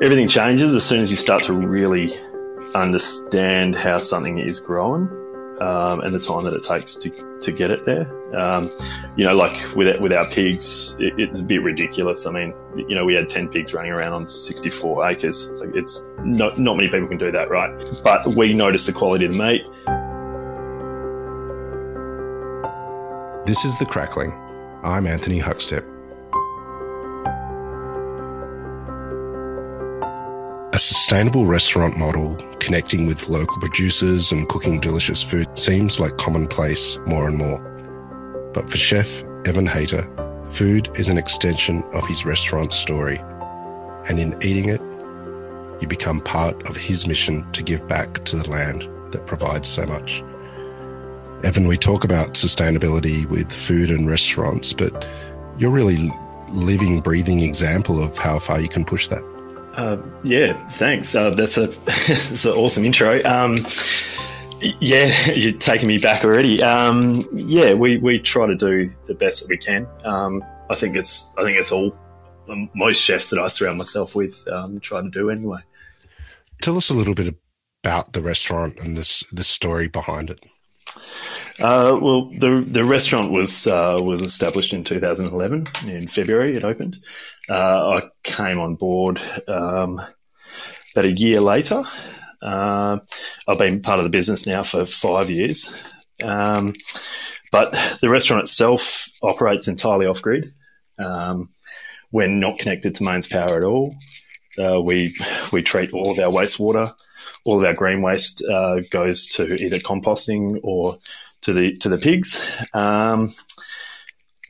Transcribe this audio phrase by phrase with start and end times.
[0.00, 2.12] everything changes as soon as you start to really
[2.74, 5.08] understand how something is growing
[5.60, 8.08] um, and the time that it takes to, to get it there.
[8.34, 8.70] Um,
[9.16, 12.26] you know, like with with our pigs, it, it's a bit ridiculous.
[12.26, 15.50] I mean, you know, we had ten pigs running around on sixty four acres.
[15.50, 17.70] Like it's not not many people can do that, right?
[18.02, 19.64] But we notice the quality of the meat.
[23.46, 24.32] This is the crackling.
[24.82, 25.99] I'm Anthony Huckstep.
[31.10, 37.26] Sustainable restaurant model connecting with local producers and cooking delicious food seems like commonplace more
[37.26, 37.58] and more.
[38.54, 40.04] But for chef Evan Hayter,
[40.50, 43.18] food is an extension of his restaurant story.
[44.08, 44.80] And in eating it,
[45.82, 49.86] you become part of his mission to give back to the land that provides so
[49.86, 50.22] much.
[51.42, 55.08] Evan, we talk about sustainability with food and restaurants, but
[55.58, 56.12] you're really
[56.50, 59.39] living, breathing example of how far you can push that.
[59.80, 61.14] Uh, yeah, thanks.
[61.14, 61.66] Uh, that's a
[62.06, 63.22] that's an awesome intro.
[63.24, 63.56] Um,
[64.60, 66.62] yeah, you're taking me back already.
[66.62, 69.86] Um, yeah, we, we try to do the best that we can.
[70.04, 71.94] Um, I think it's I think it's all
[72.74, 75.60] most chefs that I surround myself with um, try to do anyway.
[76.60, 77.34] Tell us a little bit
[77.82, 80.44] about the restaurant and this this story behind it.
[81.60, 86.56] Uh, well, the the restaurant was uh, was established in 2011 in February.
[86.56, 87.04] It opened.
[87.50, 90.00] Uh, I came on board um,
[90.92, 91.82] about a year later.
[92.40, 92.98] Uh,
[93.46, 95.70] I've been part of the business now for five years,
[96.22, 96.72] um,
[97.52, 100.54] but the restaurant itself operates entirely off grid.
[100.98, 101.50] Um,
[102.10, 103.94] we're not connected to mains power at all.
[104.58, 105.14] Uh, we
[105.52, 106.90] we treat all of our wastewater
[107.46, 110.98] all of our green waste uh, goes to either composting or
[111.42, 112.46] to the to the pigs.
[112.74, 113.30] Um,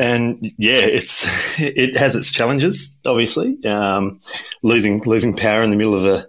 [0.01, 1.27] and yeah, it's
[1.59, 2.97] it has its challenges.
[3.05, 4.21] Obviously, um,
[4.63, 6.27] losing losing power in the middle of a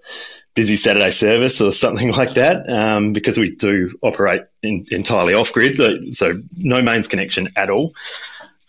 [0.54, 5.52] busy Saturday service or something like that, um, because we do operate in, entirely off
[5.54, 7.94] grid, so no mains connection at all.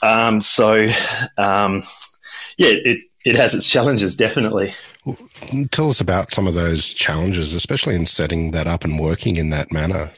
[0.02, 0.88] Um, so
[1.36, 1.82] um,
[2.56, 4.74] yeah, it it has its challenges definitely.
[5.72, 9.50] Tell us about some of those challenges, especially in setting that up and working in
[9.50, 10.12] that manner.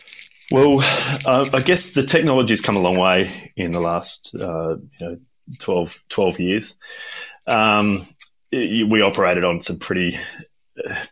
[0.50, 0.80] Well,
[1.26, 5.00] uh, I guess the technology has come a long way in the last uh, you
[5.00, 5.18] know,
[5.58, 6.74] 12, 12 years.
[7.46, 8.02] Um,
[8.52, 10.18] we operated on some pretty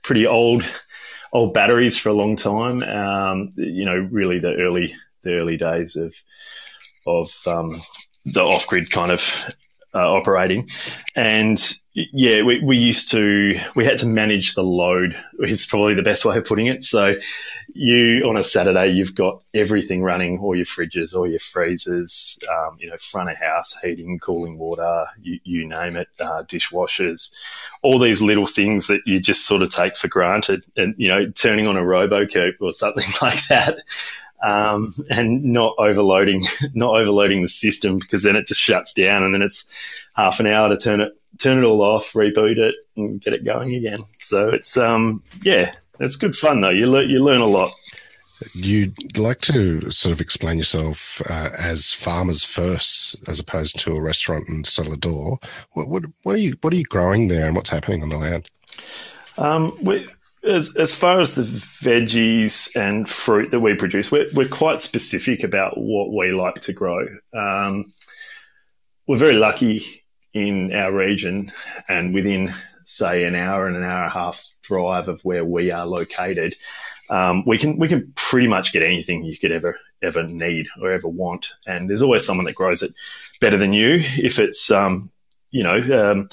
[0.03, 0.65] pretty old
[1.33, 2.83] old batteries for a long time.
[2.83, 6.15] Um, you know, really the early the early days of
[7.07, 7.81] of um,
[8.25, 9.49] the off grid kind of
[9.95, 10.69] uh, operating,
[11.17, 11.59] and
[11.95, 16.25] yeah, we, we used to, we had to manage the load, is probably the best
[16.25, 16.83] way of putting it.
[16.83, 17.17] So,
[17.75, 22.79] you, on a Saturday, you've got everything running, all your fridges, all your freezers, um,
[22.81, 27.35] you know, front of house, heating, cooling water, you, you name it, uh, dishwashers,
[27.83, 30.65] all these little things that you just sort of take for granted.
[30.77, 33.81] And, you know, turning on a Robot Coupe or something like that.
[34.43, 36.43] Um, and not overloading,
[36.75, 39.65] not overloading the system because then it just shuts down and then it's
[40.15, 43.45] half an hour to turn it turn it all off, reboot it, and get it
[43.45, 44.01] going again.
[44.21, 46.71] So it's um yeah, it's good fun though.
[46.71, 47.73] You learn you learn a lot.
[48.55, 54.01] You'd like to sort of explain yourself uh, as farmers first, as opposed to a
[54.01, 55.39] restaurant and cellar door.
[55.75, 58.19] What, what, what are you what are you growing there, and what's happening on the
[58.19, 58.51] land?
[59.39, 60.09] Um, we,
[60.45, 65.45] as as far as the veggies and fruit that we produce, we're we're quite specific
[65.45, 67.07] about what we like to grow.
[67.33, 67.93] Um,
[69.07, 70.02] we're very lucky
[70.35, 71.53] in our region
[71.89, 72.55] and within,
[72.85, 76.55] say, an hour and an hour and a half's drive of where we are located,
[77.11, 80.93] um, we can we can pretty much get anything you could ever ever need or
[80.93, 81.53] ever want.
[81.67, 82.93] And there's always someone that grows it
[83.41, 84.01] better than you.
[84.17, 85.11] If it's um,
[85.51, 86.11] you know.
[86.11, 86.29] Um,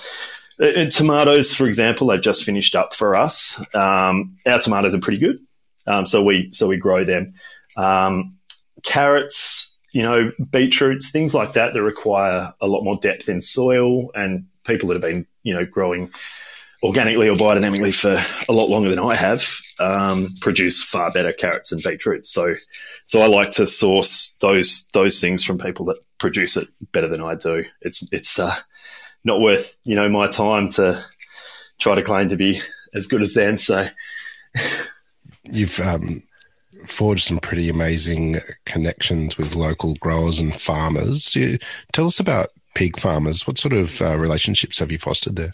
[0.61, 3.63] uh, uh, tomatoes, for example, they've just finished up for us.
[3.73, 5.39] Um, our tomatoes are pretty good,
[5.87, 7.33] um, so we so we grow them.
[7.77, 8.37] Um,
[8.83, 14.11] carrots, you know, beetroots, things like that that require a lot more depth in soil
[14.13, 16.11] and people that have been, you know, growing
[16.81, 19.43] organically or biodynamically for a lot longer than I have
[19.79, 22.29] um, produce far better carrots and beetroots.
[22.29, 22.53] So,
[23.05, 27.21] so I like to source those those things from people that produce it better than
[27.21, 27.65] I do.
[27.81, 28.55] It's it's uh,
[29.23, 31.03] not worth you know my time to
[31.79, 32.61] try to claim to be
[32.93, 33.57] as good as them.
[33.57, 33.87] So,
[35.43, 36.23] you've um,
[36.89, 41.35] forged some pretty amazing connections with local growers and farmers.
[41.35, 41.59] You,
[41.93, 43.45] tell us about pig farmers.
[43.47, 45.51] What sort of uh, relationships have you fostered there?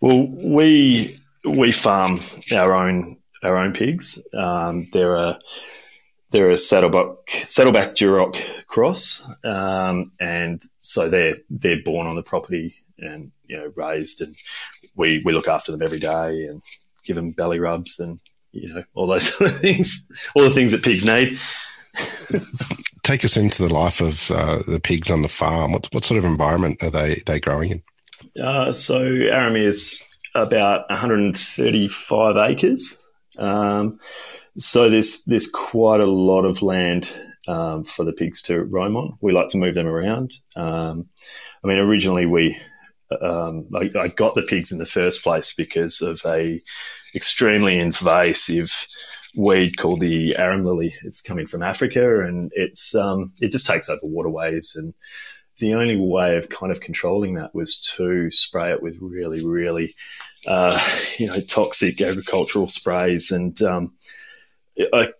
[0.00, 2.18] Well, we we farm
[2.54, 4.20] our own our own pigs.
[4.34, 5.38] Um, they're
[6.30, 12.74] they're a saddleback saddleback Duroc cross, um, and so they're they're born on the property
[12.98, 14.36] and you know raised and
[14.96, 16.62] we we look after them every day and
[17.04, 18.18] give them belly rubs and
[18.52, 21.38] you know all those sort of things, all the things that pigs need.
[23.02, 25.72] Take us into the life of uh, the pigs on the farm.
[25.72, 27.82] What what sort of environment are they they growing in?
[28.42, 30.02] Uh, so Arimia is
[30.34, 32.98] about 135 acres.
[33.38, 33.98] Um,
[34.56, 37.16] so there's there's quite a lot of land
[37.46, 39.16] um, for the pigs to roam on.
[39.20, 40.32] We like to move them around.
[40.56, 41.08] Um,
[41.64, 42.58] I mean, originally we
[43.22, 46.62] um, I, I, got the pigs in the first place because of a
[47.14, 48.86] extremely invasive
[49.36, 50.94] weed called the arum lily.
[51.02, 54.74] It's coming from Africa, and it's um, it just takes over waterways.
[54.76, 54.94] And
[55.58, 59.94] the only way of kind of controlling that was to spray it with really, really,
[60.46, 60.78] uh,
[61.18, 63.30] you know, toxic agricultural sprays.
[63.30, 63.92] And um,
[64.92, 65.12] I,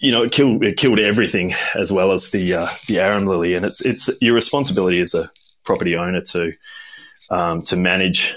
[0.00, 3.54] you know, it killed it killed everything as well as the uh, the arum lily.
[3.54, 5.30] And it's it's your responsibility as a
[5.64, 6.52] property owner to
[7.30, 8.34] um, to manage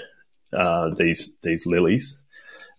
[0.52, 2.22] uh, these these lilies.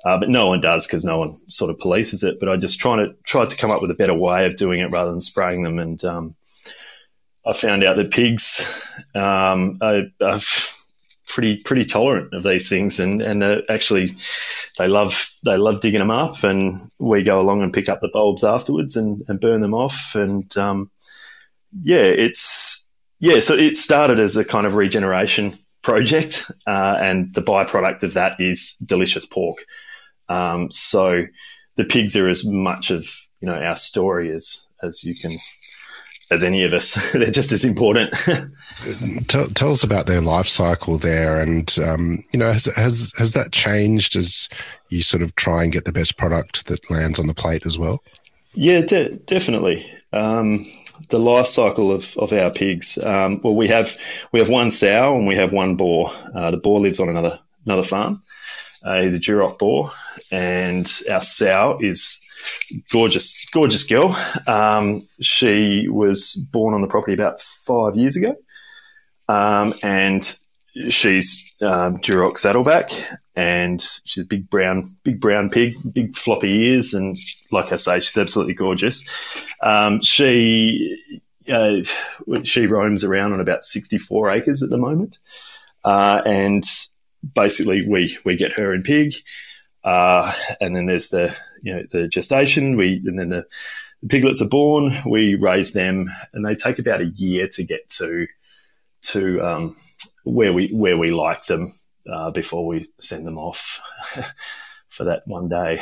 [0.06, 2.40] Uh, but no one does because no one sort of polices it.
[2.40, 4.80] But I just trying to try to come up with a better way of doing
[4.80, 5.78] it rather than spraying them.
[5.78, 6.36] And um,
[7.46, 8.64] I found out that pigs
[9.16, 10.40] um, are, are,
[11.30, 14.10] pretty pretty tolerant of these things, and and uh, actually
[14.78, 18.10] they love they love digging them up, and we go along and pick up the
[18.12, 20.16] bulbs afterwards and, and burn them off.
[20.16, 20.92] And um,
[21.84, 22.86] yeah, it's
[23.20, 23.40] yeah.
[23.40, 28.36] So it started as a kind of regeneration project, uh, and the byproduct of that
[28.40, 29.60] is delicious pork.
[30.30, 31.26] Um, so
[31.76, 33.06] the pigs are as much of
[33.42, 35.38] you know our story as as you can
[36.32, 36.94] as any of us.
[37.14, 38.14] They're just as important.
[39.28, 43.34] tell, tell, us about their life cycle there, and um, you know has, has has
[43.34, 44.50] that changed as
[44.90, 47.78] you sort of try and get the best product that lands on the plate as
[47.78, 48.04] well?
[48.54, 49.86] Yeah, de- definitely.
[50.12, 50.66] Um,
[51.10, 52.98] the life cycle of, of our pigs.
[52.98, 53.98] Um, well, we have
[54.32, 56.12] we have one sow and we have one boar.
[56.34, 58.22] Uh, the boar lives on another another farm.
[58.84, 59.92] Uh, he's a Duroc boar,
[60.32, 62.20] and our sow is
[62.92, 64.16] gorgeous, gorgeous girl.
[64.48, 68.36] Um, she was born on the property about five years ago,
[69.28, 70.36] um, and
[70.90, 72.90] she's um, Duroc Saddleback,
[73.36, 77.18] and she's a big brown, big brown pig, big floppy ears, and
[77.52, 79.04] like I say, she's absolutely gorgeous.
[79.62, 81.20] Um, she
[81.52, 81.78] uh,
[82.44, 85.20] she roams around on about sixty four acres at the moment,
[85.84, 86.64] uh, and
[87.36, 89.14] basically we we get her and pig,
[89.84, 92.76] uh, and then there's the you know the gestation.
[92.76, 93.46] We and then the,
[94.02, 94.92] the piglets are born.
[95.06, 98.28] We raise them, and they take about a year to get to
[99.02, 99.76] to um,
[100.24, 101.72] where we where we like them
[102.12, 103.80] uh, before we send them off
[104.90, 105.82] for that one day.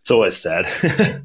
[0.00, 0.66] It's always sad.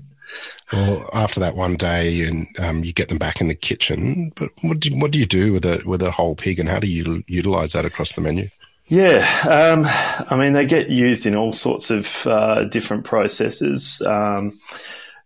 [0.73, 4.31] well, after that one day, and um, you get them back in the kitchen.
[4.35, 6.79] But what do, what do you do with a with a whole pig, and how
[6.79, 8.49] do you utilize that across the menu?
[8.85, 9.85] Yeah, um,
[10.29, 14.01] I mean they get used in all sorts of uh, different processes.
[14.05, 14.59] Um,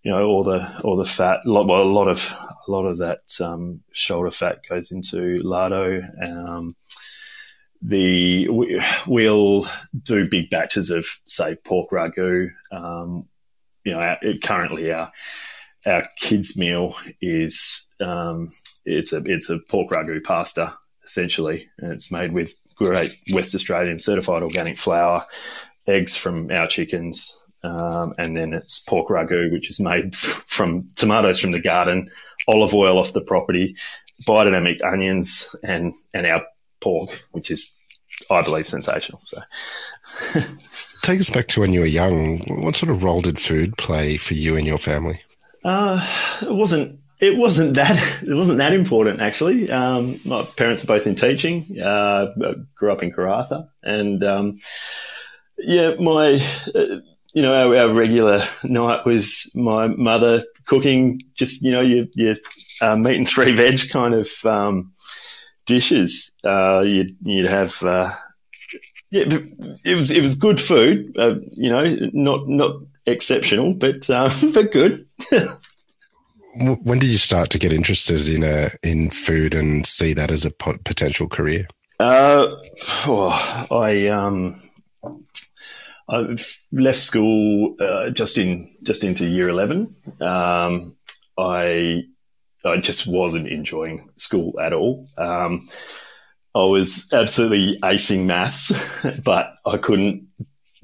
[0.03, 1.39] you know, all the all the fat.
[1.45, 2.33] Well, a lot of
[2.67, 6.05] a lot of that um, shoulder fat goes into lardo.
[6.23, 6.75] Um,
[7.81, 9.67] the we, will
[10.03, 12.51] do big batches of say pork ragu.
[12.71, 13.27] Um,
[13.83, 15.11] you know, our, currently our
[15.85, 18.49] our kids meal is um,
[18.85, 23.97] it's a it's a pork ragu pasta essentially, and it's made with great West Australian
[23.97, 25.25] certified organic flour,
[25.87, 31.39] eggs from our chickens, um, and then it's pork ragu, which is made from tomatoes
[31.39, 32.09] from the garden,
[32.47, 33.75] olive oil off the property,
[34.23, 36.43] biodynamic onions, and and our
[36.79, 37.73] pork, which is,
[38.29, 39.19] I believe, sensational.
[39.23, 39.41] So,
[41.01, 42.39] take us back to when you were young.
[42.61, 45.21] What sort of role did food play for you and your family?
[45.63, 46.05] Uh,
[46.41, 46.99] it wasn't.
[47.19, 47.97] It wasn't that.
[48.27, 49.71] It wasn't that important actually.
[49.71, 51.79] Um, my parents are both in teaching.
[51.81, 52.27] Uh,
[52.75, 54.57] grew up in Karratha, and um,
[55.57, 56.41] yeah, my.
[56.73, 56.99] Uh,
[57.33, 62.35] you know, our, our, regular night was my mother cooking just, you know, your, your
[62.81, 64.91] uh, meat and three veg kind of um,
[65.67, 66.31] dishes.
[66.43, 68.11] Uh, you'd, you'd have, uh,
[69.11, 69.25] yeah,
[69.85, 71.15] it was it was good food.
[71.53, 75.07] You know, not not exceptional, but but good.
[76.57, 80.45] when did you start to get interested in a in food and see that as
[80.45, 81.67] a potential career?
[81.99, 82.47] Uh,
[83.07, 84.61] oh, I um,
[86.09, 86.35] I
[86.71, 89.87] left school uh, just in just into year eleven.
[90.21, 90.95] Um,
[91.37, 92.03] I
[92.65, 95.07] I just wasn't enjoying school at all.
[95.17, 95.69] Um,
[96.55, 98.71] I was absolutely acing maths,
[99.23, 100.27] but I couldn't.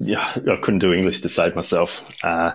[0.00, 2.52] Yeah, I couldn't do English to save myself, uh,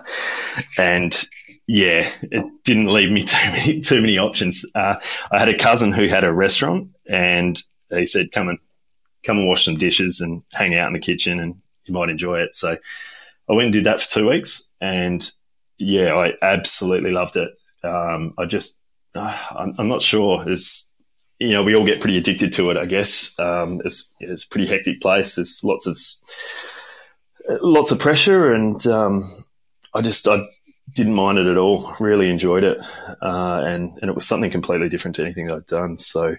[0.78, 1.26] and
[1.72, 4.64] yeah, it didn't leave me too many too many options.
[4.74, 4.96] Uh,
[5.30, 8.58] I had a cousin who had a restaurant, and he said, "Come and
[9.22, 12.40] come and wash some dishes and hang out in the kitchen, and you might enjoy
[12.40, 12.56] it.
[12.56, 12.76] So
[13.48, 15.30] I went and did that for two weeks, and
[15.78, 17.50] yeah, I absolutely loved it.
[17.84, 18.80] Um, I just,
[19.14, 20.44] uh, I'm, I'm, not sure.
[20.50, 20.90] It's,
[21.38, 23.38] you know, we all get pretty addicted to it, I guess.
[23.38, 25.36] Um, it's, it's a pretty hectic place.
[25.36, 25.96] There's lots of,
[27.62, 29.24] lots of pressure, and um,
[29.94, 30.46] I just, I
[30.94, 31.94] didn't mind it at all.
[32.00, 32.78] Really enjoyed it,
[33.22, 35.98] uh, and and it was something completely different to anything I'd done.
[35.98, 36.36] So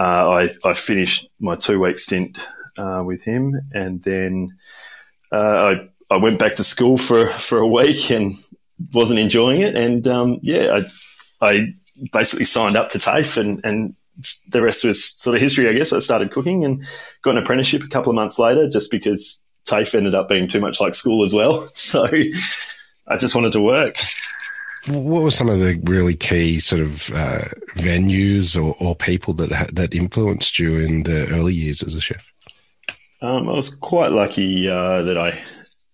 [0.00, 2.46] uh, I I finished my two week stint
[2.78, 4.56] uh, with him, and then
[5.32, 8.34] uh, I I went back to school for for a week and
[8.92, 10.80] wasn't enjoying it, and um, yeah,
[11.40, 11.74] I I
[12.12, 13.94] basically signed up to TAFE, and and
[14.48, 15.92] the rest was sort of history, I guess.
[15.92, 16.84] I started cooking and
[17.22, 20.60] got an apprenticeship a couple of months later, just because TAFE ended up being too
[20.60, 21.68] much like school as well.
[21.74, 22.08] So
[23.12, 23.98] I just wanted to work.
[24.88, 27.44] What were some of the really key sort of uh,
[27.76, 32.24] venues or, or people that that influenced you in the early years as a chef?
[33.20, 35.40] Um, I was quite lucky uh, that I,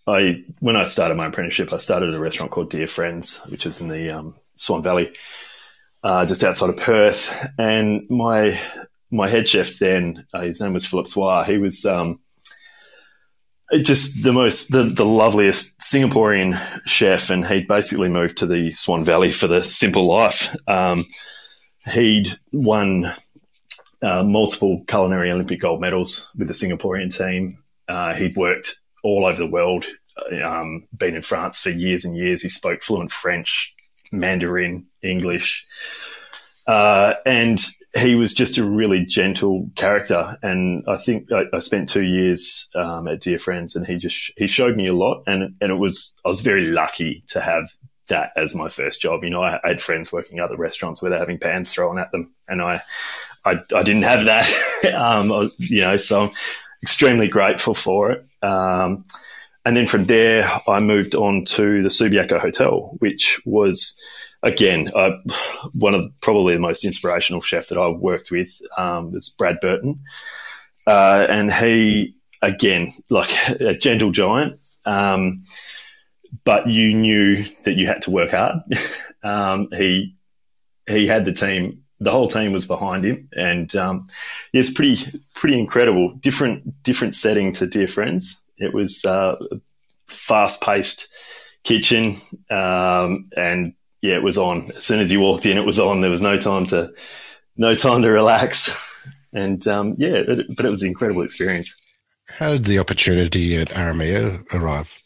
[0.06, 3.66] I when I started my apprenticeship, I started at a restaurant called Dear Friends, which
[3.66, 5.12] is in the um, Swan Valley,
[6.02, 7.30] uh, just outside of Perth.
[7.58, 8.58] And my
[9.10, 11.44] my head chef then, uh, his name was Philip Swire.
[11.44, 12.20] He was um,
[13.76, 19.04] just the most the, the loveliest Singaporean chef, and he'd basically moved to the Swan
[19.04, 20.54] Valley for the simple life.
[20.66, 21.06] Um,
[21.92, 23.12] he'd won
[24.02, 27.62] uh, multiple culinary Olympic gold medals with the Singaporean team.
[27.88, 29.87] Uh, he'd worked all over the world,
[30.32, 32.42] uh, um, been in France for years and years.
[32.42, 33.75] He spoke fluent French,
[34.12, 35.64] Mandarin, English,
[36.68, 37.58] uh, and
[37.96, 40.37] he was just a really gentle character.
[40.42, 44.30] And I think I, I spent two years um, at Dear Friends, and he just
[44.37, 45.22] he showed me a lot.
[45.26, 47.72] And and it was I was very lucky to have
[48.08, 49.25] that as my first job.
[49.25, 51.98] You know, I, I had friends working at other restaurants where they're having pans thrown
[51.98, 52.82] at them, and I
[53.46, 54.94] I, I didn't have that.
[54.94, 56.30] um, you know, so I'm
[56.82, 58.26] extremely grateful for it.
[58.42, 59.06] Um,
[59.64, 63.98] and then from there, I moved on to the Subiaco Hotel, which was
[64.42, 65.11] again, uh,
[65.75, 70.00] one of probably the most inspirational chef that I worked with um, was Brad Burton,
[70.87, 73.30] uh, and he again like
[73.61, 75.42] a gentle giant, um,
[76.45, 78.61] but you knew that you had to work hard.
[79.23, 80.14] um, he
[80.88, 81.83] he had the team.
[82.00, 84.09] The whole team was behind him, and um,
[84.52, 86.14] it's pretty pretty incredible.
[86.21, 88.45] Different different setting to Dear Friends.
[88.57, 89.37] It was uh,
[90.07, 91.12] fast paced
[91.64, 92.16] kitchen
[92.50, 94.71] um, and yeah, it was on.
[94.76, 96.00] As soon as you walked in, it was on.
[96.00, 96.93] There was no time to,
[97.57, 98.85] no time to relax.
[99.31, 101.75] And um, yeah, it, but it was an incredible experience.
[102.31, 105.02] How did the opportunity at Arimia arrive?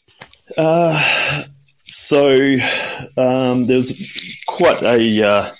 [0.57, 1.43] Uh,
[1.87, 2.35] so
[3.17, 5.51] um, there was quite a, uh,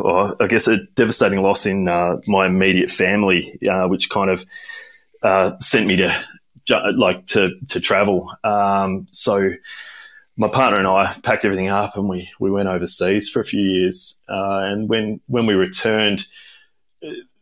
[0.00, 4.44] well, I guess, a devastating loss in uh, my immediate family, uh, which kind of
[5.22, 6.24] uh, sent me to
[6.96, 8.32] like to to travel.
[8.42, 9.50] Um, so
[10.36, 13.60] my partner and I packed everything up and we, we went overseas for a few
[13.60, 14.22] years.
[14.28, 16.26] Uh, and when, when we returned,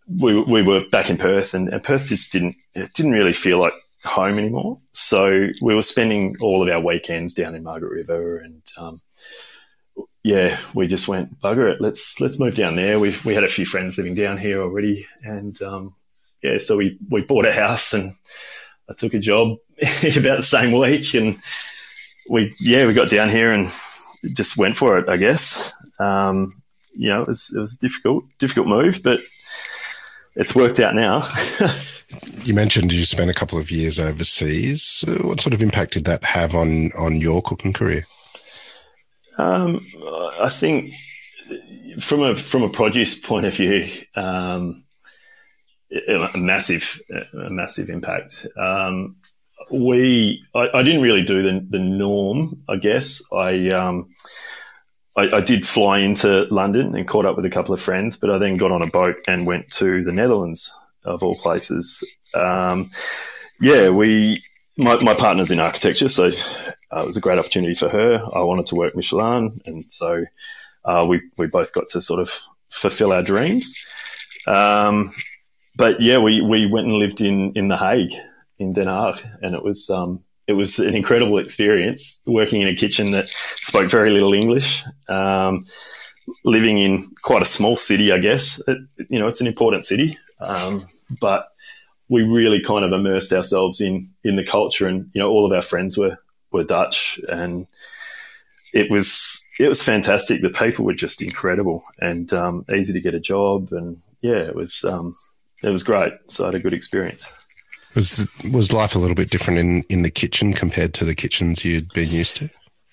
[0.06, 3.58] we, we were back in Perth and, and Perth just didn't, it didn't really feel
[3.58, 3.72] like
[4.04, 4.78] home anymore.
[4.92, 9.00] So we were spending all of our weekends down in Margaret River and, um,
[10.24, 11.80] yeah, we just went bugger it.
[11.80, 13.00] Let's let's move down there.
[13.00, 15.96] We we had a few friends living down here already, and um,
[16.42, 18.12] yeah, so we we bought a house and
[18.88, 21.38] I took a job about the same week, and
[22.28, 23.66] we yeah we got down here and
[24.34, 25.08] just went for it.
[25.08, 26.52] I guess um,
[26.94, 29.20] you know it was it was a difficult difficult move, but
[30.34, 31.28] it's worked out now.
[32.42, 35.04] you mentioned you spent a couple of years overseas.
[35.22, 38.06] What sort of impact did that have on on your cooking career?
[39.38, 39.84] Um,
[40.40, 40.92] I think
[42.00, 44.84] from a from a produce point of view, um,
[46.08, 48.46] a massive a massive impact.
[48.56, 49.16] Um,
[49.72, 53.22] we I, I, didn't really do the, the norm i guess.
[53.32, 54.10] I um
[55.16, 58.30] I, I, did fly into london and caught up with a couple of friends but
[58.30, 60.72] i then got on a boat and went to the netherlands
[61.04, 62.02] of all places.
[62.34, 62.90] Um,
[63.60, 64.42] yeah we
[64.76, 68.22] my, my partner's in architecture so uh, it was a great opportunity for her.
[68.34, 70.24] I wanted to work michelin and so
[70.84, 72.38] uh, we, we both got to sort of
[72.70, 73.74] fulfill our dreams.
[74.46, 75.10] Um,
[75.76, 78.12] but yeah we, we went and lived in, in the hague
[78.62, 82.74] in Den Haag, and it was um, it was an incredible experience working in a
[82.74, 84.82] kitchen that spoke very little English.
[85.08, 85.64] Um,
[86.44, 88.60] living in quite a small city, I guess.
[88.68, 88.78] It,
[89.08, 90.86] you know, it's an important city, um,
[91.20, 91.48] but
[92.08, 95.52] we really kind of immersed ourselves in in the culture, and you know, all of
[95.52, 96.18] our friends were
[96.52, 97.66] were Dutch, and
[98.72, 100.42] it was it was fantastic.
[100.42, 104.54] The people were just incredible and um, easy to get a job, and yeah, it
[104.54, 105.16] was um,
[105.62, 106.12] it was great.
[106.26, 107.26] So I had a good experience.
[107.94, 111.64] Was was life a little bit different in, in the kitchen compared to the kitchens
[111.64, 112.48] you'd been used to?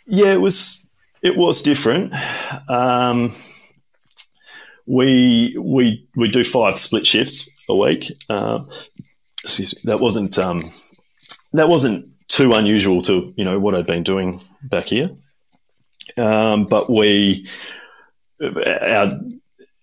[0.06, 0.86] Yeah, it was.
[1.22, 2.13] It was different.
[2.68, 3.34] Um,
[4.86, 8.12] we we we do five split shifts a week.
[8.29, 8.63] Uh,
[9.44, 9.82] excuse me.
[9.86, 10.63] That wasn't um,
[11.53, 15.06] that wasn't too unusual to you know what I'd been doing back here.
[16.18, 17.48] Um, but we
[18.41, 19.12] our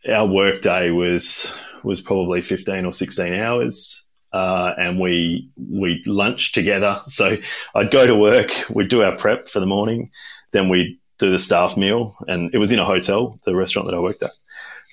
[0.09, 1.53] our work day was
[1.85, 4.06] was probably fifteen or sixteen hours.
[4.37, 7.03] Uh, and we we lunch together.
[7.09, 7.39] So
[7.75, 10.11] I'd go to work, we'd do our prep for the morning,
[10.53, 13.97] then we'd do the staff meal, and it was in a hotel, the restaurant that
[13.97, 14.33] I worked at.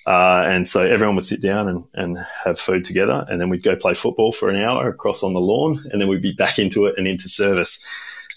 [0.06, 3.62] Uh, and so everyone would sit down and, and have food together, and then we'd
[3.62, 6.58] go play football for an hour across on the lawn, and then we'd be back
[6.58, 7.84] into it and into service.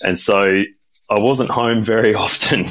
[0.04, 0.64] And so
[1.10, 2.66] I wasn't home very often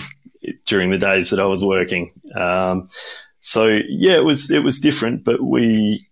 [0.67, 2.13] during the days that I was working.
[2.35, 2.89] Um,
[3.41, 6.07] so yeah, it was it was different, but we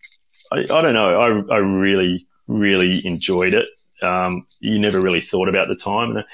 [0.55, 1.21] I, I don't know.
[1.51, 3.67] I, I really, really enjoyed it.
[4.03, 6.25] Um, you never really thought about the time, and,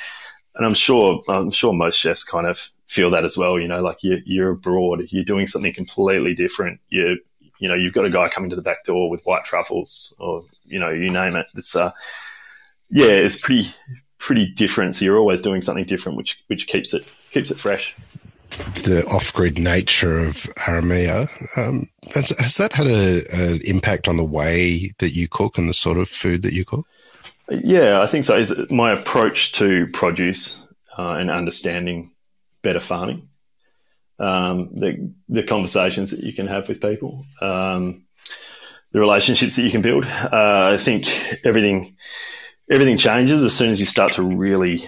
[0.56, 3.58] and I'm sure I'm sure most chefs kind of feel that as well.
[3.58, 6.80] You know, like you're, you're abroad, you're doing something completely different.
[6.88, 7.18] You
[7.58, 10.44] you know, you've got a guy coming to the back door with white truffles, or
[10.64, 11.46] you know, you name it.
[11.54, 11.92] It's uh,
[12.90, 13.68] yeah, it's pretty
[14.18, 14.94] pretty different.
[14.94, 17.94] So you're always doing something different, which which keeps it keeps it fresh
[18.84, 24.92] the off-grid nature of Arimia, um, has, has, that had an impact on the way
[24.98, 26.86] that you cook and the sort of food that you cook?
[27.50, 28.36] Yeah, I think so.
[28.36, 30.66] Is my approach to produce
[30.96, 32.10] uh, and understanding
[32.62, 33.28] better farming,
[34.18, 38.04] um, the the conversations that you can have with people, um,
[38.92, 40.04] the relationships that you can build.
[40.04, 41.08] Uh, I think
[41.44, 41.96] everything
[42.70, 44.82] everything changes as soon as you start to really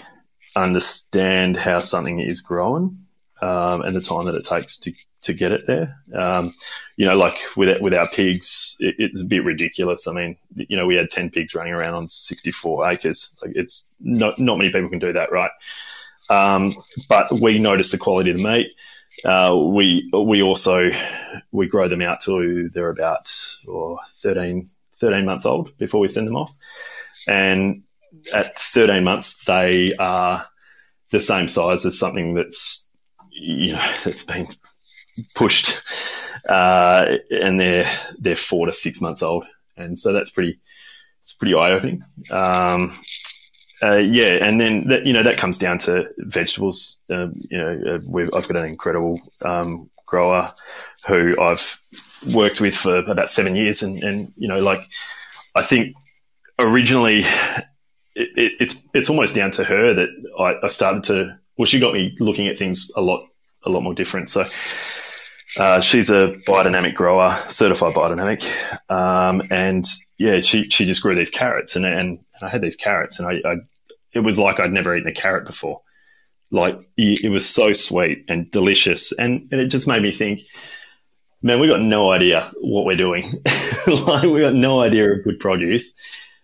[0.55, 2.97] understand how something is growing
[3.43, 5.99] um, and the time that it takes to, to get it there.
[6.15, 6.53] Um,
[6.97, 10.07] you know, like with with our pigs, it, it's a bit ridiculous.
[10.07, 13.37] I mean, you know, we had ten pigs running around on sixty four acres.
[13.43, 15.51] Like it's not not many people can do that, right?
[16.31, 16.73] Um,
[17.09, 18.69] but we notice the quality of the meat.
[19.25, 20.91] Uh, we we also
[21.51, 23.31] we grow them out to they're about
[23.69, 24.69] or 13,
[25.01, 26.55] 13 months old before we send them off,
[27.29, 27.83] and
[28.33, 30.47] at thirteen months they are
[31.11, 32.89] the same size as something that's
[33.33, 34.47] you know that's been
[35.35, 35.83] pushed,
[36.49, 39.45] uh, and they're they're four to six months old,
[39.77, 40.61] and so that's pretty
[41.21, 42.05] it's pretty eye opening.
[42.31, 42.93] Um,
[43.83, 47.01] uh, yeah, and then that, you know that comes down to vegetables.
[47.11, 50.53] Um, you know, uh, I've got an incredible um, grower
[51.07, 51.81] who I've
[52.35, 54.89] worked with for about seven years, and, and you know, like
[55.55, 55.97] I think
[56.59, 57.21] originally
[58.15, 61.39] it, it, it's it's almost down to her that I, I started to.
[61.57, 63.27] Well, she got me looking at things a lot
[63.65, 64.29] a lot more different.
[64.29, 64.45] So
[65.59, 68.43] uh, she's a biodynamic grower, certified biodynamic,
[68.91, 69.85] um, and
[70.19, 73.41] yeah, she she just grew these carrots, and and, I had these carrots, and I,
[73.49, 73.57] I,
[74.15, 75.81] it was like I'd never eaten a carrot before.
[76.51, 80.41] Like it was so sweet and delicious, and, and it just made me think,
[81.41, 83.43] man, we got no idea what we're doing.
[83.87, 85.95] like we got no idea of good produce.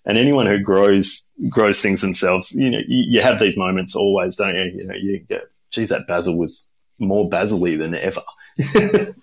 [0.08, 4.36] And anyone who grows grows things themselves, you know, you, you have these moments always,
[4.36, 4.64] don't you?
[4.64, 8.22] You know, you get, geez, that basil was more basil than ever.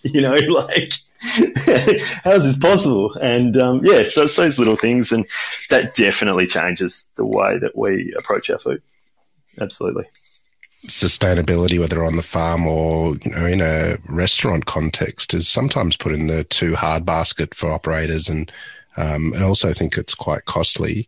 [0.04, 0.94] you know, like
[2.24, 3.14] how's this possible?
[3.16, 5.26] And um, yeah, so it's those little things, and
[5.70, 8.82] that definitely changes the way that we approach our food.
[9.60, 10.06] Absolutely.
[10.86, 16.14] Sustainability, whether on the farm or you know in a restaurant context, is sometimes put
[16.14, 18.52] in the too hard basket for operators, and
[18.98, 21.08] um, and also think it's quite costly.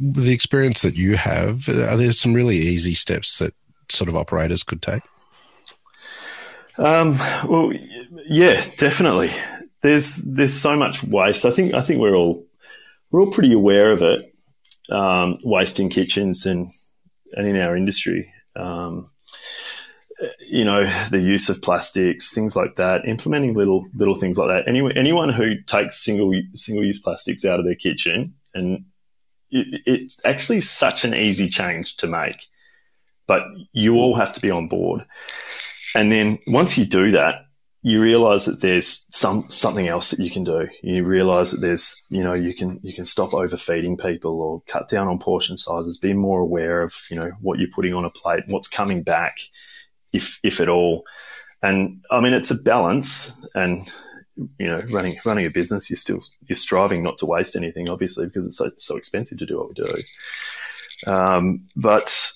[0.00, 3.54] The experience that you have, are there some really easy steps that
[3.88, 5.02] sort of operators could take?
[6.78, 7.16] Um,
[7.48, 7.72] well,
[8.26, 9.30] yeah, definitely.
[9.82, 11.44] There's there's so much waste.
[11.44, 12.44] I think I think we're all
[13.10, 14.34] we're all pretty aware of it.
[14.90, 16.68] Um, waste in kitchens and
[17.34, 18.32] and in our industry.
[18.56, 19.10] Um,
[20.48, 23.06] you know, the use of plastics, things like that.
[23.06, 24.68] Implementing little little things like that.
[24.68, 28.84] Any, anyone who takes single single use plastics out of their kitchen, and
[29.50, 32.46] it, it's actually such an easy change to make,
[33.26, 35.04] but you all have to be on board.
[35.94, 37.46] And then once you do that,
[37.82, 40.68] you realize that there's some something else that you can do.
[40.82, 44.88] You realize that there's, you know, you can you can stop overfeeding people or cut
[44.88, 48.10] down on portion sizes, be more aware of, you know, what you're putting on a
[48.10, 49.36] plate, what's coming back,
[50.12, 51.04] if if at all.
[51.62, 53.46] And I mean, it's a balance.
[53.54, 53.82] And
[54.58, 58.26] you know, running running a business, you're still you're striving not to waste anything, obviously,
[58.26, 61.12] because it's so, so expensive to do what we do.
[61.12, 62.32] Um, but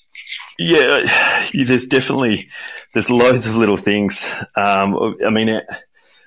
[0.59, 2.49] yeah, there's definitely
[2.93, 4.31] there's loads of little things.
[4.55, 5.61] Um, I mean,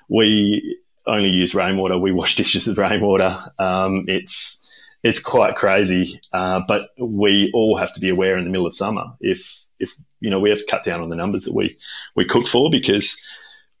[0.09, 1.97] we only use rainwater.
[1.97, 3.37] We wash dishes with rainwater.
[3.59, 4.57] Um, it's
[5.03, 8.75] it's quite crazy, uh, but we all have to be aware in the middle of
[8.75, 11.75] summer if if you know we have to cut down on the numbers that we
[12.15, 13.21] we cook for because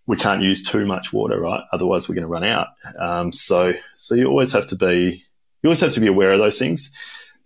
[0.07, 1.63] we can't use too much water, right?
[1.71, 2.67] Otherwise, we're going to run out.
[2.99, 5.23] Um, so so you always have to be
[5.61, 6.91] you always have to be aware of those things.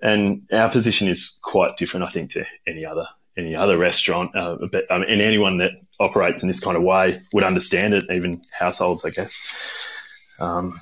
[0.02, 4.36] And our position is quite different, I think, to any other any other restaurant.
[4.36, 8.04] Uh, but, um, and anyone that operates in this kind of way would understand it,
[8.12, 9.38] even households, I guess.
[10.40, 10.74] Um,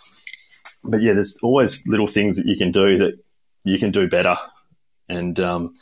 [0.83, 3.13] but yeah, there's always little things that you can do that
[3.63, 4.35] you can do better.
[5.09, 5.75] And um,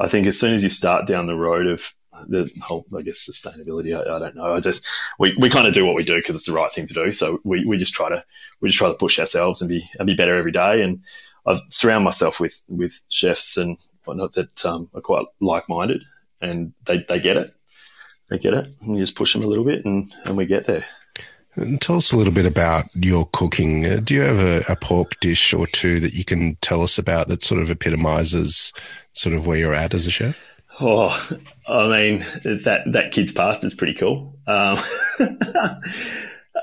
[0.00, 1.94] I think as soon as you start down the road of
[2.26, 4.54] the whole, I guess, sustainability, I, I don't know.
[4.54, 4.86] I just
[5.18, 7.12] we, we kind of do what we do because it's the right thing to do.
[7.12, 8.24] So we, we just try to
[8.60, 10.82] we just try to push ourselves and be and be better every day.
[10.82, 11.04] And
[11.46, 16.02] I've surround myself with with chefs and whatnot that um, are quite like minded,
[16.40, 17.54] and they they get it.
[18.28, 18.68] They get it.
[18.80, 20.86] And you just push them a little bit, and and we get there.
[21.80, 23.84] Tell us a little bit about your cooking.
[23.84, 26.96] Uh, do you have a, a, pork dish or two that you can tell us
[26.96, 28.72] about that sort of epitomizes
[29.14, 30.38] sort of where you're at as a chef?
[30.80, 31.08] Oh,
[31.66, 34.38] I mean that that kid's pasta is pretty cool.
[34.46, 34.78] Um,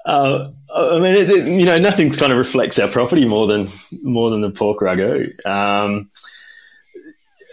[0.06, 3.68] uh, I mean, it, it, you know, nothing kind of reflects our property more than
[4.02, 5.46] more than the pork ragu.
[5.46, 6.10] Um,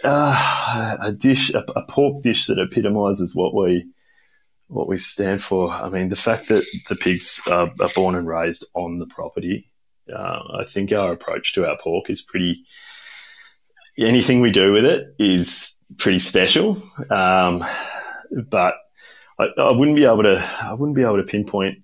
[0.05, 3.87] uh, a dish, a, a pork dish that epitomises what we
[4.69, 5.71] what we stand for.
[5.71, 9.71] I mean, the fact that the pigs are, are born and raised on the property,
[10.13, 12.65] uh, I think our approach to our pork is pretty.
[13.97, 16.77] Anything we do with it is pretty special,
[17.11, 17.65] um,
[18.51, 18.75] but
[19.39, 20.45] I, I, wouldn't be able to.
[20.63, 21.79] I wouldn't be able to pinpoint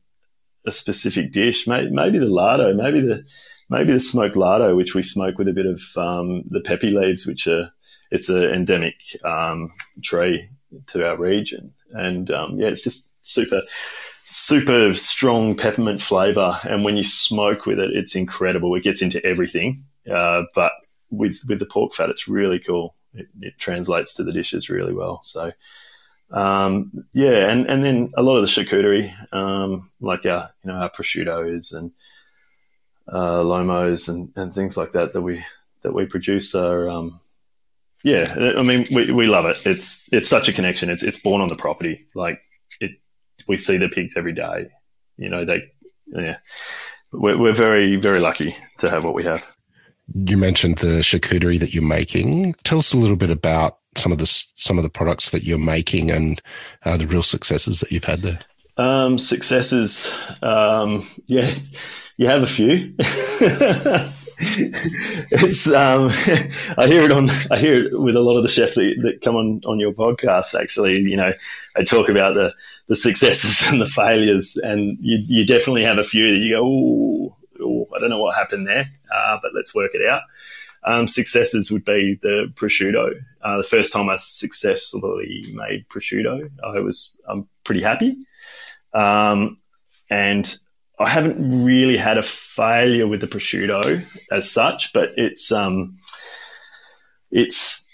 [0.67, 1.69] a specific dish.
[1.69, 3.25] Maybe, maybe the lardo, maybe the
[3.69, 7.27] maybe the smoked lardo, which we smoke with a bit of um, the peppy leaves,
[7.27, 7.71] which are
[8.11, 9.71] it's an endemic um,
[10.03, 10.51] tree
[10.89, 13.63] to our region and um, yeah, it's just super
[14.27, 16.59] super strong peppermint flavor.
[16.63, 18.75] And when you smoke with it, it's incredible.
[18.75, 19.77] It gets into everything.
[20.11, 20.73] Uh, but
[21.11, 22.95] with with the pork fat, it's really cool.
[23.13, 25.21] It, it translates to the dishes really well.
[25.23, 25.53] So.
[26.33, 30.77] Um, yeah, and, and then a lot of the charcuterie, um, like our you know
[30.77, 31.91] our prosciuttos and
[33.09, 35.45] uh, lomos and, and things like that that we
[35.83, 37.19] that we produce are um,
[38.03, 38.25] yeah,
[38.57, 39.67] I mean, we, we love it.
[39.67, 40.89] It's it's such a connection.
[40.91, 42.07] It's it's born on the property.
[42.15, 42.41] Like
[42.81, 42.93] it,
[43.47, 44.69] we see the pigs every day.
[45.19, 45.71] You know, they
[46.07, 46.39] yeah,
[47.13, 49.47] we're, we're very very lucky to have what we have.
[50.15, 52.55] You mentioned the charcuterie that you're making.
[52.65, 55.59] Tell us a little bit about some of the some of the products that you're
[55.59, 56.41] making and
[56.85, 58.41] uh, the real successes that you've had there.
[58.77, 61.53] Um, successes, um, yeah,
[62.17, 62.95] you have a few.
[65.31, 66.09] it's um,
[66.79, 69.21] I hear it on I hear it with a lot of the chefs that, that,
[69.21, 70.59] come on on your podcast.
[70.59, 71.35] Actually, you know,
[71.77, 72.55] they talk about the
[72.87, 77.37] the successes and the failures, and you you definitely have a few that you go,
[77.63, 80.23] oh, I don't know what happened there, uh, but let's work it out.
[80.85, 83.23] Um, successes would be the prosciutto.
[83.43, 88.17] Uh, the first time I successfully made prosciutto, I was I'm pretty happy,
[88.95, 89.59] um,
[90.09, 90.57] and
[91.01, 95.97] I haven't really had a failure with the prosciutto as such, but it's um,
[97.31, 97.89] it's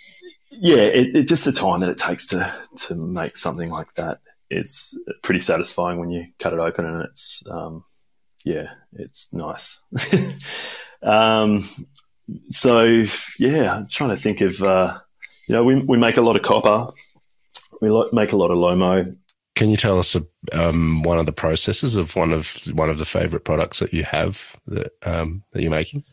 [0.51, 4.19] yeah, it, it, just the time that it takes to to make something like that.
[4.51, 7.85] It's pretty satisfying when you cut it open and it's um,
[8.45, 9.79] yeah, it's nice.
[11.03, 11.69] um,
[12.49, 13.05] so
[13.39, 14.99] yeah, I'm trying to think of uh,
[15.49, 16.93] you know we we make a lot of coppa,
[17.81, 19.17] we make a lot of lomo,
[19.57, 20.17] can you tell us
[20.53, 24.05] um, one of the processes of one of one of the favorite products that you
[24.05, 26.05] have that um, that you're making?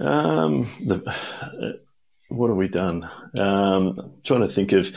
[0.00, 1.72] Um, the, uh,
[2.30, 3.08] what have we done?
[3.38, 4.90] Um, I'm trying to think of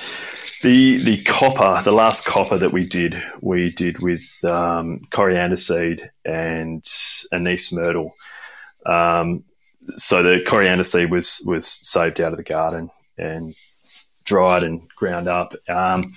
[0.63, 1.83] the the coppa.
[1.83, 6.83] The last coppa that we did, we did with um, coriander seed and
[7.33, 8.13] anise myrtle.
[8.85, 9.43] Um,
[9.97, 13.53] so the coriander seed was was saved out of the garden and
[14.23, 15.53] dried and ground up.
[15.67, 16.11] Um,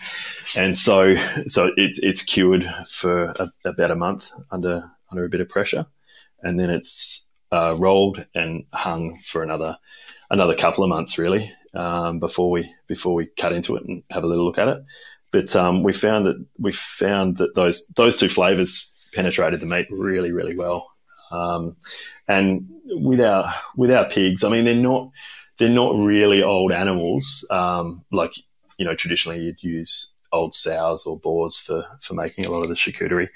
[0.56, 1.16] and so,
[1.46, 5.86] so it's, it's cured for a, about a month under, under a bit of pressure.
[6.42, 9.78] And then it's uh, rolled and hung for another,
[10.30, 14.24] another couple of months really, um, before we, before we cut into it and have
[14.24, 14.84] a little look at it.
[15.32, 19.86] But um, we found that we found that those those two flavors penetrated the meat
[19.90, 20.90] really, really well.
[21.30, 21.76] Um,
[22.28, 25.10] and with our with our pigs, I mean, they're not
[25.58, 27.46] they're not really old animals.
[27.50, 28.32] Um, like
[28.78, 32.68] you know, traditionally you'd use old sows or boars for for making a lot of
[32.68, 33.28] the charcuterie,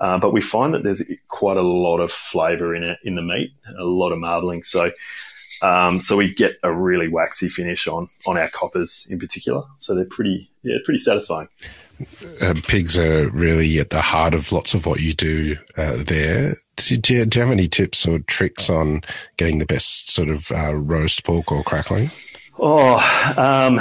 [0.00, 3.22] uh, but we find that there's quite a lot of flavour in it in the
[3.22, 4.62] meat, a lot of marbling.
[4.62, 4.90] So.
[5.60, 9.64] Um, so we get a really waxy finish on on our coppas in particular.
[9.76, 11.48] So they're pretty yeah pretty satisfying.
[12.40, 16.54] Uh, pigs are really at the heart of lots of what you do uh, there.
[16.78, 19.02] Do you, do you have any tips or tricks on
[19.36, 22.10] getting the best sort of uh, roast pork or crackling?
[22.58, 22.96] Oh,
[23.36, 23.80] um,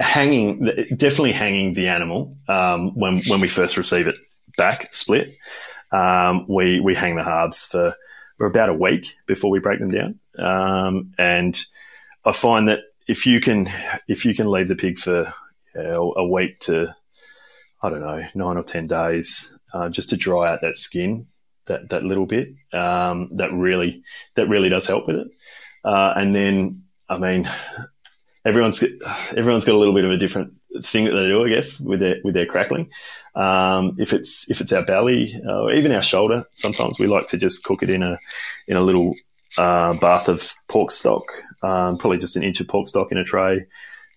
[0.00, 0.64] hanging
[0.96, 4.16] definitely hanging the animal um, when when we first receive it
[4.56, 5.34] back split.
[5.90, 7.94] Um, we we hang the halves for
[8.38, 11.62] for about a week before we break them down, um, and
[12.24, 13.68] I find that if you can
[14.08, 15.32] if you can leave the pig for
[15.74, 16.94] a week to
[17.82, 21.26] I don't know nine or ten days uh, just to dry out that skin
[21.66, 24.02] that that little bit um, that really
[24.34, 25.28] that really does help with it,
[25.84, 27.48] uh, and then I mean
[28.44, 28.82] everyone's
[29.36, 32.00] everyone's got a little bit of a different thing that they do, I guess, with
[32.00, 32.90] their with their crackling.
[33.34, 37.28] Um, if it's if it's our belly uh, or even our shoulder, sometimes we like
[37.28, 38.18] to just cook it in a
[38.68, 39.14] in a little
[39.58, 41.24] uh, bath of pork stock,
[41.62, 43.66] um, probably just an inch of pork stock in a tray.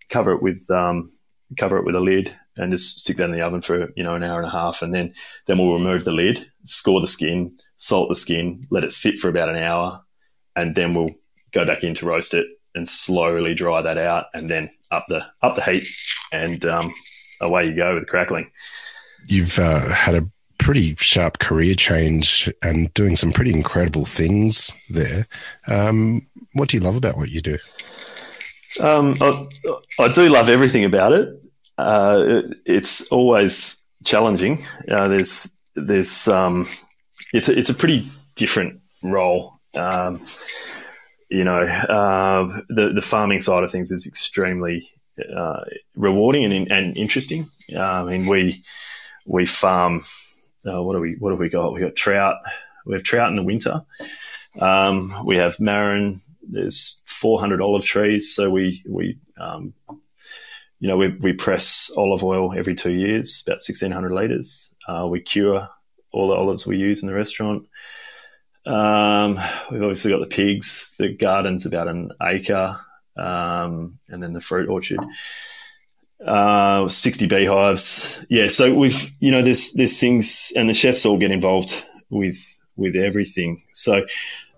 [0.09, 1.09] Cover it with um,
[1.57, 4.15] cover it with a lid and just stick that in the oven for you know
[4.15, 5.13] an hour and a half, and then
[5.47, 9.29] then we'll remove the lid, score the skin, salt the skin, let it sit for
[9.29, 10.01] about an hour,
[10.55, 11.15] and then we'll
[11.53, 15.25] go back in to roast it and slowly dry that out, and then up the
[15.41, 15.83] up the heat,
[16.31, 16.93] and um,
[17.41, 18.51] away you go with the crackling.
[19.27, 25.27] You've uh, had a pretty sharp career change and doing some pretty incredible things there.
[25.67, 27.57] Um, what do you love about what you do?
[28.79, 29.45] Um, I,
[29.99, 31.29] I, do love everything about it.
[31.77, 34.57] Uh, it it's always challenging.
[34.89, 36.67] Uh, there's there's um,
[37.33, 39.59] it's a, it's a pretty different role.
[39.73, 40.25] Um,
[41.29, 44.89] you know, uh, the the farming side of things is extremely
[45.35, 45.63] uh,
[45.95, 47.49] rewarding and, and interesting.
[47.73, 48.63] Uh, I mean, we
[49.25, 50.03] we farm.
[50.63, 51.73] What do we what have we got?
[51.73, 52.37] We got trout.
[52.85, 53.83] We have trout in the winter.
[54.59, 56.21] Um, we have marron.
[56.41, 59.73] There's 400 olive trees, so we we um,
[60.85, 64.71] you know we, we press olive oil every two years, about 1600 liters.
[64.87, 65.67] Uh, we cure
[66.11, 67.67] all the olives we use in the restaurant.
[68.67, 69.31] Um,
[69.71, 70.93] we've obviously got the pigs.
[70.99, 72.75] The garden's about an acre,
[73.17, 74.99] um, and then the fruit orchard.
[76.23, 78.23] Uh, 60 beehives.
[78.29, 82.37] Yeah, so we've you know there's there's things, and the chefs all get involved with
[82.75, 83.63] with everything.
[83.71, 84.05] So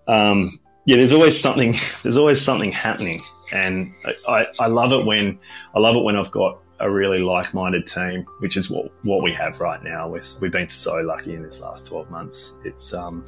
[0.06, 0.50] um,
[0.84, 1.72] yeah, there's always something.
[2.02, 3.18] There's always something happening,
[3.52, 3.92] and
[4.26, 5.38] I, I love it when
[5.74, 9.32] I love it when I've got a really like-minded team, which is what what we
[9.32, 10.08] have right now.
[10.08, 12.54] we have been so lucky in this last 12 months.
[12.64, 13.24] It's um,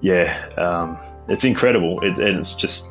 [0.00, 0.98] yeah, um,
[1.28, 2.00] it's incredible.
[2.04, 2.88] It, and it's just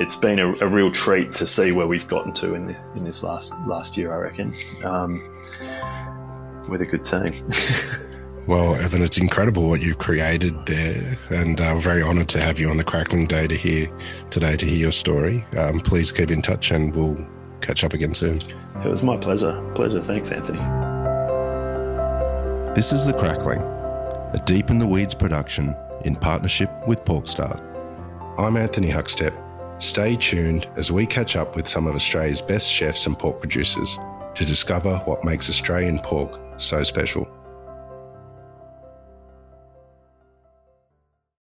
[0.00, 3.04] it's been a, a, real treat to see where we've gotten to in the, in
[3.04, 4.12] this last last year.
[4.12, 5.12] I reckon um,
[6.68, 7.24] with a good team.
[8.46, 12.68] well, Evan, it's incredible what you've created there, and uh, very honoured to have you
[12.68, 13.88] on the Crackling Day to hear
[14.30, 15.44] today to hear your story.
[15.56, 17.26] Um, please keep in touch, and we'll
[17.60, 18.38] catch up again soon.
[18.84, 19.60] It was my pleasure.
[19.74, 20.02] Pleasure.
[20.02, 20.58] Thanks, Anthony.
[22.74, 27.60] This is the Crackling, a deep in the weeds production in partnership with Porkstars.
[28.38, 29.32] I'm Anthony Huckstep.
[29.80, 33.98] Stay tuned as we catch up with some of Australia's best chefs and pork producers
[34.34, 37.28] to discover what makes Australian pork so special.